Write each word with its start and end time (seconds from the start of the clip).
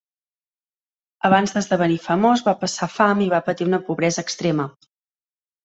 Abans 1.29 1.53
d'esdevenir 1.57 1.99
famós 2.07 2.43
va 2.49 2.55
passar 2.63 2.89
fam 2.95 3.23
i 3.29 3.29
va 3.37 3.43
patir 3.51 3.71
una 3.71 3.83
pobresa 3.93 4.25
extrema. 4.27 4.69